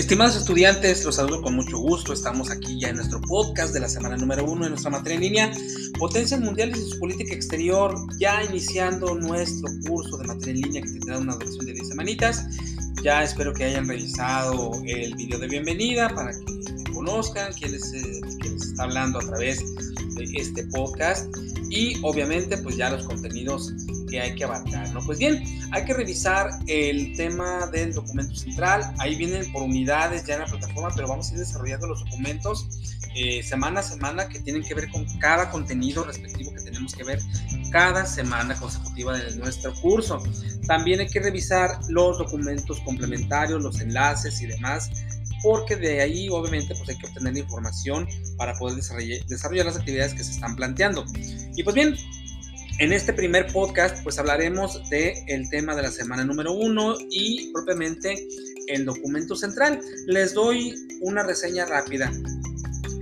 [0.00, 2.14] Estimados estudiantes, los saludo con mucho gusto.
[2.14, 5.20] Estamos aquí ya en nuestro podcast de la semana número uno de nuestra materia en
[5.20, 5.52] línea,
[5.98, 10.88] Potencias Mundiales y su Política Exterior, ya iniciando nuestro curso de materia en línea que
[10.92, 12.46] tendrá una duración de 10 semanitas.
[13.02, 18.20] Ya espero que hayan revisado el video de bienvenida para que conozcan quién les, eh,
[18.40, 19.62] quién les está hablando a través
[20.14, 21.28] de este podcast
[21.68, 23.74] y obviamente pues ya los contenidos
[24.10, 25.00] que hay que abarcar, ¿no?
[25.00, 25.42] Pues bien,
[25.72, 30.46] hay que revisar el tema del documento central, ahí vienen por unidades ya en la
[30.46, 32.66] plataforma, pero vamos a ir desarrollando los documentos
[33.14, 37.04] eh, semana a semana que tienen que ver con cada contenido respectivo que tenemos que
[37.04, 37.20] ver
[37.72, 40.22] cada semana consecutiva de nuestro curso.
[40.66, 44.90] También hay que revisar los documentos complementarios, los enlaces y demás
[45.42, 48.06] porque de ahí obviamente pues hay que obtener información
[48.36, 51.04] para poder desarrollar, desarrollar las actividades que se están planteando.
[51.56, 51.96] Y pues bien,
[52.80, 57.52] en este primer podcast, pues hablaremos del el tema de la semana número uno y
[57.52, 58.26] propiamente
[58.68, 59.80] el documento central.
[60.06, 62.10] Les doy una reseña rápida.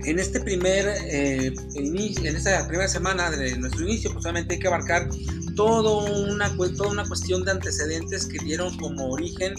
[0.03, 4.67] En este primer eh, en esta primera semana de nuestro inicio, pues obviamente hay que
[4.67, 5.07] abarcar
[5.55, 9.53] todo una, toda una cuestión de antecedentes que dieron como origen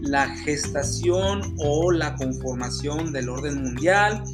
[0.00, 4.24] la gestación o la conformación del orden mundial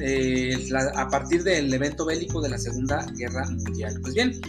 [0.00, 3.98] eh, a partir del evento bélico de la Segunda Guerra Mundial.
[4.02, 4.40] Pues bien,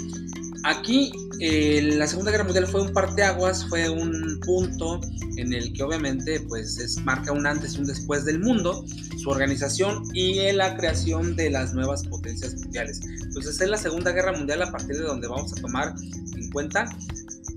[0.66, 1.12] Aquí
[1.42, 5.02] eh, la Segunda Guerra Mundial fue un parteaguas, fue un punto
[5.36, 8.86] en el que obviamente pues es, marca un antes y un después del mundo,
[9.18, 13.02] su organización y la creación de las nuevas potencias mundiales.
[13.22, 15.96] Entonces es la Segunda Guerra Mundial a partir de donde vamos a tomar
[16.36, 16.86] en cuenta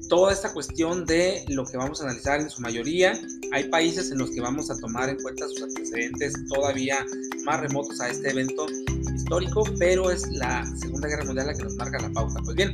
[0.09, 3.19] toda esta cuestión de lo que vamos a analizar en su mayoría.
[3.53, 7.05] Hay países en los que vamos a tomar en cuenta sus antecedentes todavía
[7.45, 8.67] más remotos a este evento
[9.15, 12.41] histórico, pero es la Segunda Guerra Mundial la que nos marca la pauta.
[12.45, 12.73] Pues bien,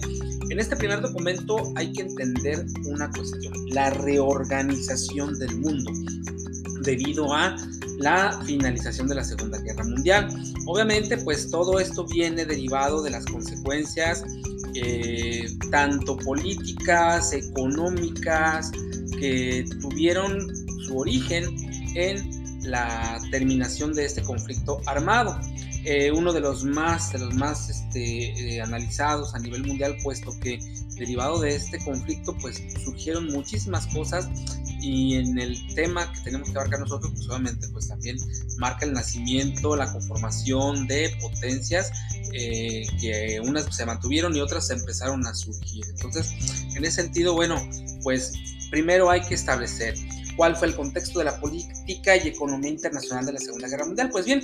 [0.51, 5.91] en este primer documento hay que entender una cuestión, la reorganización del mundo
[6.83, 7.57] debido a
[7.99, 10.29] la finalización de la Segunda Guerra Mundial.
[10.67, 14.25] Obviamente, pues todo esto viene derivado de las consecuencias
[14.75, 18.71] eh, tanto políticas, económicas,
[19.19, 20.49] que tuvieron
[20.87, 21.45] su origen
[21.95, 25.39] en la terminación de este conflicto armado.
[25.85, 30.33] Eh, uno de los más, de los más este, eh, analizados a nivel mundial, puesto
[30.41, 30.59] que
[30.97, 34.29] derivado de este conflicto, pues surgieron muchísimas cosas
[34.83, 38.17] y en el tema que tenemos que abarcar nosotros, pues obviamente, pues también
[38.59, 41.93] marca el nacimiento, la conformación de potencias
[42.33, 45.85] eh, que unas se mantuvieron y otras empezaron a surgir.
[45.89, 46.33] Entonces,
[46.75, 47.57] en ese sentido, bueno,
[48.03, 48.33] pues
[48.71, 49.95] primero hay que establecer
[50.37, 54.09] cuál fue el contexto de la política y economía internacional de la Segunda Guerra Mundial.
[54.11, 54.43] Pues bien,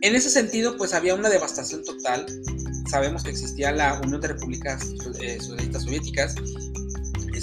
[0.00, 2.26] en ese sentido, pues había una devastación total.
[2.90, 4.84] Sabemos que existía la Unión de Repúblicas
[5.20, 6.34] eh, Socialistas Soviéticas.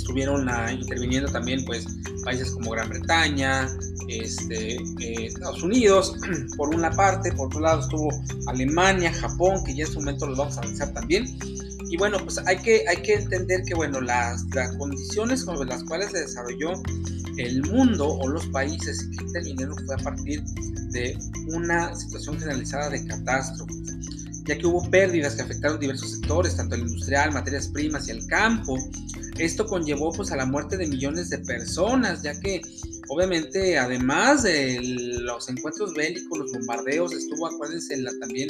[0.09, 1.85] Estuvieron interviniendo también, pues,
[2.23, 3.69] países como Gran Bretaña,
[4.07, 6.15] este, eh, Estados Unidos,
[6.57, 8.09] por una parte, por otro lado estuvo
[8.47, 11.37] Alemania, Japón, que ya en su momento los vamos a analizar también.
[11.91, 15.83] Y bueno, pues hay que, hay que entender que, bueno, las, las condiciones con las
[15.83, 16.71] cuales se desarrolló
[17.37, 20.43] el mundo o los países que intervinieron fue a partir
[20.89, 21.15] de
[21.53, 23.73] una situación generalizada de catástrofe,
[24.45, 28.25] ya que hubo pérdidas que afectaron diversos sectores, tanto el industrial, materias primas y el
[28.25, 28.75] campo.
[29.39, 32.61] Esto conllevó pues a la muerte de millones de personas, ya que
[33.07, 34.79] obviamente además de
[35.22, 38.50] los encuentros bélicos, los bombardeos, estuvo, acuérdense, la, también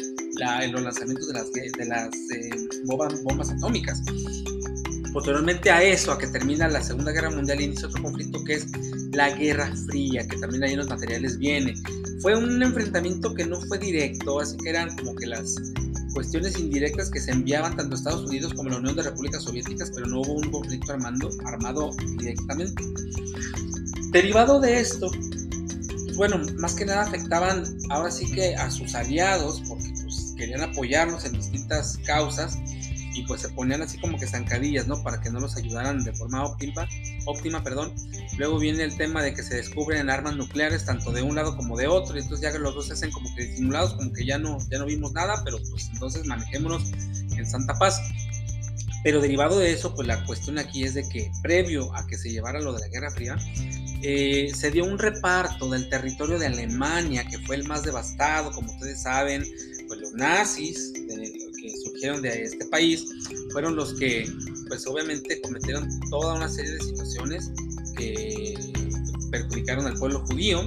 [0.72, 2.50] los lanzamientos de las, de las eh,
[2.86, 4.02] bombas, bombas atómicas.
[5.14, 8.66] Posteriormente a eso, a que termina la Segunda Guerra Mundial, inicia otro conflicto que es
[9.12, 11.76] la Guerra Fría, que también ahí en los materiales viene.
[12.22, 15.56] Fue un enfrentamiento que no fue directo, así que eran como que las
[16.14, 19.44] cuestiones indirectas que se enviaban tanto a Estados Unidos como a la Unión de Repúblicas
[19.44, 22.84] Soviéticas, pero no hubo un conflicto armado, armado directamente.
[24.12, 25.12] Derivado de esto,
[26.16, 31.26] bueno, más que nada afectaban ahora sí que a sus aliados, porque pues, querían apoyarlos
[31.26, 32.58] en distintas causas
[33.14, 35.02] y pues se ponían así como que zancadillas, ¿no?
[35.04, 36.88] Para que no los ayudaran de forma óptima,
[37.26, 37.94] óptima, perdón.
[38.38, 41.78] Luego viene el tema de que se descubren armas nucleares tanto de un lado como
[41.78, 44.26] de otro y entonces ya que los dos se hacen como que disimulados, como que
[44.26, 46.92] ya no, ya no vimos nada, pero pues entonces manejémonos
[47.38, 48.02] en santa paz.
[49.04, 52.30] Pero derivado de eso, pues la cuestión aquí es de que previo a que se
[52.32, 53.38] llevara lo de la Guerra Fría,
[54.02, 58.72] eh, se dio un reparto del territorio de Alemania, que fue el más devastado, como
[58.72, 59.46] ustedes saben,
[59.88, 60.94] pues los nazis,
[61.84, 63.06] surgieron de este país
[63.52, 64.28] fueron los que,
[64.70, 67.52] pues obviamente, cometieron toda una serie de situaciones
[67.98, 68.72] que
[69.32, 70.62] perjudicaron al pueblo judío,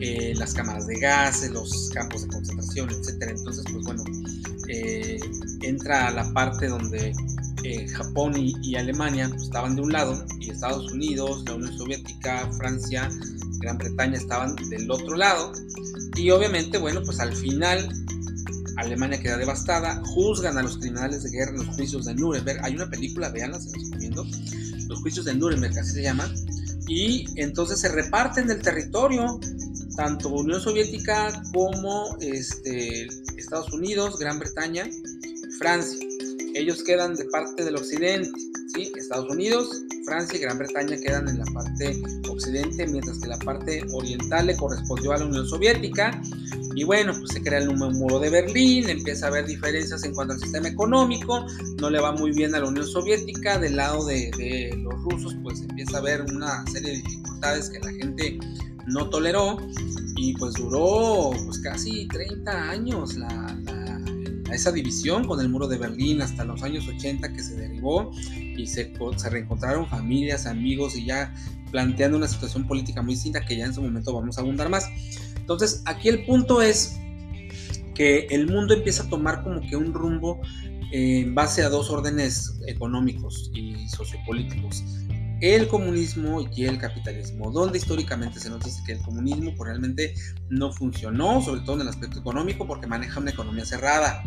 [0.00, 3.30] eh, las cámaras de gas, los campos de concentración, etcétera.
[3.30, 4.04] Entonces, pues bueno,
[4.68, 5.18] eh,
[5.62, 7.14] entra la parte donde
[7.64, 12.50] eh, Japón y, Alemania pues, estaban de un lado y Estados Unidos, la Unión Soviética,
[12.58, 13.08] Francia
[13.60, 15.52] Gran Bretaña estaban del otro lado.
[16.16, 17.88] Y obviamente, bueno, pues al final
[18.78, 22.60] Alemania queda devastada, juzgan a los criminales de guerra en los juicios de Nuremberg.
[22.64, 24.24] Hay una película, veanla, se los recomiendo.
[24.88, 26.32] Los juicios de Nuremberg, así se llama.
[26.86, 29.38] Y entonces se reparten del territorio,
[29.96, 34.84] tanto Unión Soviética como este, Estados Unidos, Gran Bretaña
[35.58, 36.07] Francia.
[36.58, 38.32] Ellos quedan de parte del occidente,
[38.74, 38.90] ¿sí?
[38.96, 43.84] Estados Unidos, Francia y Gran Bretaña quedan en la parte occidente, mientras que la parte
[43.92, 46.20] oriental le correspondió a la Unión Soviética.
[46.74, 50.34] Y bueno, pues se crea el muro de Berlín, empieza a haber diferencias en cuanto
[50.34, 51.46] al sistema económico,
[51.80, 55.60] no le va muy bien a la Unión Soviética, del lado de, los rusos pues
[55.60, 58.38] empieza a haber una serie de dificultades que la gente
[58.88, 59.58] no toleró
[60.16, 63.56] y pues duró pues casi 30 años la,
[64.52, 68.66] esa división con el muro de Berlín hasta los años 80 que se derivó y
[68.66, 71.34] se, se reencontraron familias, amigos y ya
[71.70, 74.88] planteando una situación política muy distinta que ya en su momento vamos a abundar más.
[75.36, 76.98] Entonces, aquí el punto es
[77.94, 80.40] que el mundo empieza a tomar como que un rumbo
[80.92, 84.84] en base a dos órdenes económicos y sociopolíticos
[85.40, 90.14] el comunismo y el capitalismo, donde históricamente se nos dice que el comunismo pues, realmente
[90.50, 94.22] no funcionó, sobre todo en el aspecto económico, porque maneja una economía cerrada.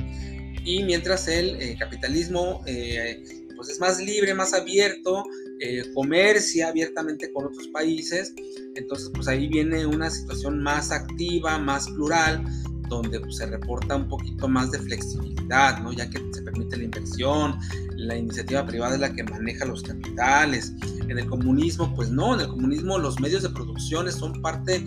[0.63, 3.23] Y mientras el eh, capitalismo eh,
[3.61, 5.23] pues es más libre, más abierto,
[5.59, 8.33] eh, comercia abiertamente con otros países,
[8.75, 12.43] entonces pues ahí viene una situación más activa, más plural,
[12.89, 15.93] donde pues, se reporta un poquito más de flexibilidad, ¿no?
[15.93, 17.59] ya que se permite la inversión,
[17.97, 20.73] la iniciativa privada es la que maneja los capitales.
[21.11, 24.81] En el comunismo, pues no, en el comunismo los medios de producción son parte,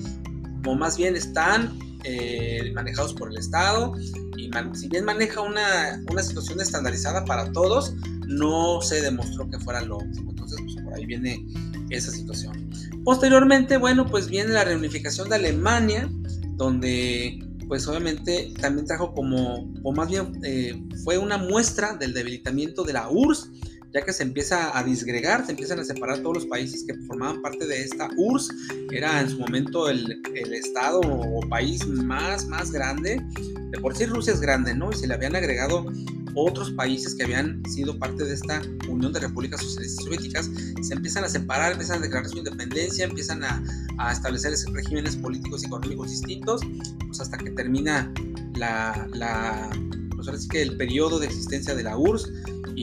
[0.66, 3.92] o más bien están eh, manejados por el Estado,
[4.34, 7.92] y si bien maneja una, una situación estandarizada para todos,
[8.26, 10.30] no se demostró que fuera lo óptimo.
[10.30, 11.46] Entonces, pues por ahí viene
[11.90, 12.70] esa situación.
[13.04, 16.10] Posteriormente, bueno, pues viene la reunificación de Alemania,
[16.56, 17.38] donde
[17.68, 22.94] pues obviamente también trajo como, o más bien eh, fue una muestra del debilitamiento de
[22.94, 23.50] la URSS,
[23.94, 27.40] ya que se empieza a disgregar, se empiezan a separar todos los países que formaban
[27.40, 28.52] parte de esta URSS,
[28.90, 33.24] era en su momento el, el estado o país más, más grande,
[33.70, 34.90] de por sí Rusia es grande, ¿no?
[34.90, 35.86] Y se le habían agregado
[36.34, 40.50] otros países que habían sido parte de esta Unión de Repúblicas Socialistas Soviéticas.
[40.82, 43.62] Se empiezan a separar, empiezan a declarar su independencia, empiezan a,
[44.10, 46.62] establecer regímenes políticos y económicos distintos,
[47.06, 48.12] pues hasta que termina
[48.56, 49.70] la, la
[50.16, 52.32] pues ahora sí que el periodo de existencia de la URSS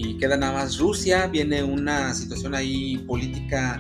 [0.03, 3.80] y queda nada más Rusia, viene una situación ahí política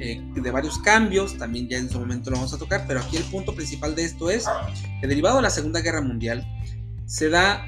[0.00, 3.16] eh, de varios cambios, también ya en su momento lo vamos a tocar, pero aquí
[3.16, 4.46] el punto principal de esto es
[5.00, 6.46] que derivado de la Segunda Guerra Mundial
[7.06, 7.64] se da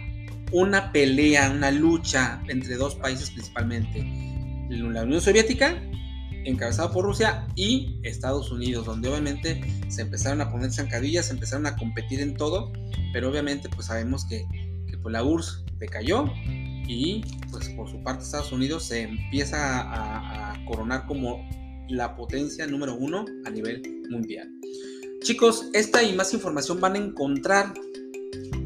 [0.52, 4.04] una pelea, una lucha entre dos países principalmente,
[4.70, 5.82] la Unión Soviética,
[6.44, 11.66] encabezada por Rusia, y Estados Unidos, donde obviamente se empezaron a poner zancadillas, se empezaron
[11.66, 12.72] a competir en todo,
[13.12, 14.46] pero obviamente pues sabemos que,
[15.02, 16.26] pues, la URSS decayó
[16.86, 21.44] y pues por su parte Estados Unidos se empieza a, coronar como
[21.88, 24.48] la potencia número uno a nivel mundial.
[25.22, 27.74] Chicos, esta y más información van a encontrar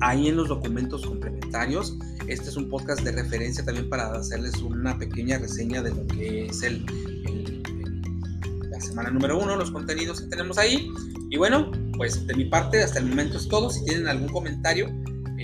[0.01, 1.97] ahí en los documentos complementarios.
[2.27, 6.47] Este es un podcast de referencia también para hacerles una pequeña reseña de lo que
[6.47, 6.85] es el,
[8.71, 10.91] la semana número uno, los contenidos que tenemos ahí.
[11.31, 13.71] Y bueno, pues de mi parte hasta el momento es todo.
[13.71, 14.89] Si tienen algún comentario,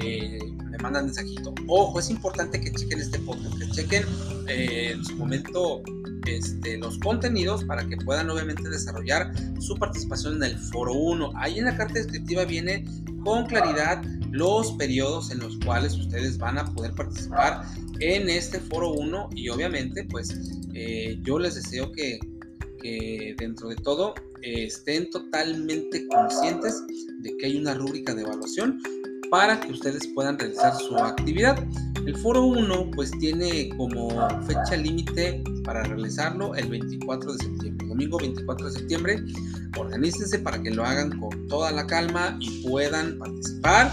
[0.03, 0.39] eh,
[0.71, 1.55] me mandan mensajito.
[1.67, 4.05] Ojo, es importante que chequen este podcast, que chequen
[4.49, 5.83] eh, en su momento
[6.27, 11.33] este, los contenidos para que puedan obviamente desarrollar su participación en el foro 1.
[11.37, 12.85] Ahí en la carta descriptiva viene
[13.25, 17.63] con claridad los periodos en los cuales ustedes van a poder participar
[17.99, 20.35] en este foro 1 y obviamente pues
[20.73, 22.19] eh, yo les deseo que,
[23.37, 26.83] dentro de todo estén totalmente conscientes
[27.21, 28.81] de que hay una rúbrica de evaluación
[29.31, 31.59] para que ustedes puedan realizar su actividad.
[32.07, 34.11] El foro 1 pues tiene como
[34.47, 39.23] fecha límite para realizarlo el 24 de septiembre, domingo 24 de septiembre.
[39.79, 43.93] Organícense para que lo hagan con toda la calma y puedan participar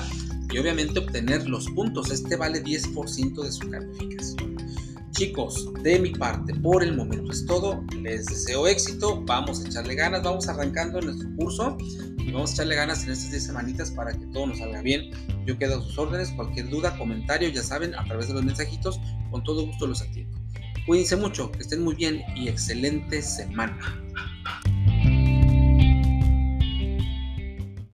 [0.52, 2.10] y obviamente obtener los puntos.
[2.12, 4.57] Este vale 10% de su calificación.
[5.18, 7.84] Chicos, de mi parte, por el momento es todo.
[8.04, 9.20] Les deseo éxito.
[9.26, 10.22] Vamos a echarle ganas.
[10.22, 11.76] Vamos arrancando nuestro curso
[12.20, 15.10] y vamos a echarle ganas en estas 10 semanitas para que todo nos salga bien.
[15.48, 16.30] Yo quedo a sus órdenes.
[16.34, 19.00] Cualquier duda, comentario, ya saben, a través de los mensajitos,
[19.32, 20.38] con todo gusto los atiendo.
[20.86, 23.80] Cuídense mucho, que estén muy bien y excelente semana.